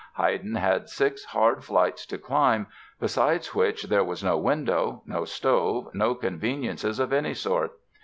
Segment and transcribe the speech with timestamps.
[0.17, 2.65] Haydn had six hard flights to climb,
[2.99, 7.73] besides which there was no window, no stove, no conveniences of any sort.